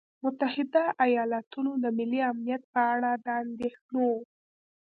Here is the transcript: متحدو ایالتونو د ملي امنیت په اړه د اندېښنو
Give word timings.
متحدو 0.23 0.83
ایالتونو 1.05 1.71
د 1.83 1.85
ملي 1.97 2.21
امنیت 2.31 2.63
په 2.73 2.79
اړه 2.93 3.11
د 3.25 3.27
اندېښنو 3.43 4.09